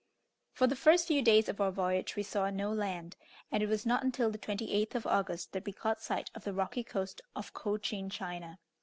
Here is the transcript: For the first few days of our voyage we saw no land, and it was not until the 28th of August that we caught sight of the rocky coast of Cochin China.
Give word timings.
For 0.51 0.65
the 0.65 0.75
first 0.75 1.07
few 1.07 1.21
days 1.21 1.47
of 1.47 1.61
our 1.61 1.69
voyage 1.69 2.15
we 2.15 2.23
saw 2.23 2.49
no 2.49 2.71
land, 2.73 3.15
and 3.51 3.61
it 3.61 3.69
was 3.69 3.85
not 3.85 4.03
until 4.03 4.31
the 4.31 4.39
28th 4.39 4.95
of 4.95 5.05
August 5.05 5.51
that 5.51 5.63
we 5.63 5.73
caught 5.73 6.01
sight 6.01 6.31
of 6.33 6.43
the 6.43 6.53
rocky 6.53 6.83
coast 6.83 7.21
of 7.35 7.53
Cochin 7.53 8.09
China. 8.09 8.57